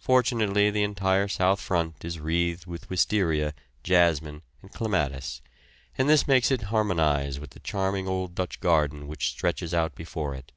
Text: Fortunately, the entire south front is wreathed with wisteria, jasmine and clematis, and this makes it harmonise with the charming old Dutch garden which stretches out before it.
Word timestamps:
Fortunately, 0.00 0.68
the 0.68 0.82
entire 0.82 1.28
south 1.28 1.60
front 1.60 2.04
is 2.04 2.18
wreathed 2.18 2.66
with 2.66 2.90
wisteria, 2.90 3.54
jasmine 3.84 4.42
and 4.60 4.72
clematis, 4.72 5.42
and 5.96 6.08
this 6.08 6.26
makes 6.26 6.50
it 6.50 6.62
harmonise 6.74 7.38
with 7.38 7.50
the 7.50 7.60
charming 7.60 8.08
old 8.08 8.34
Dutch 8.34 8.58
garden 8.58 9.06
which 9.06 9.28
stretches 9.30 9.72
out 9.72 9.94
before 9.94 10.34
it. 10.34 10.50